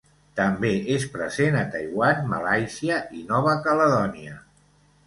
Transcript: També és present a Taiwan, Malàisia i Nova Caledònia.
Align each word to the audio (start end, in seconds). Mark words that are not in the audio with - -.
També 0.37 0.71
és 0.95 1.05
present 1.17 1.57
a 1.59 1.63
Taiwan, 1.75 2.27
Malàisia 2.33 2.99
i 3.21 3.23
Nova 3.35 3.57
Caledònia. 3.69 4.39